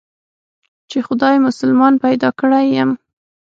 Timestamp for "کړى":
2.39-2.63